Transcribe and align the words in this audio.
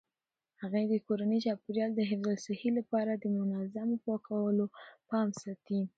هغې 0.61 0.83
د 0.91 0.93
کورني 1.05 1.37
چاپیریال 1.45 1.91
د 1.95 2.01
حفظ 2.09 2.27
الصحې 2.35 2.69
لپاره 2.79 3.11
د 3.15 3.25
منظمو 3.35 3.95
پاکولو 4.05 4.65
پام 5.09 5.27
ساتي. 5.41 5.79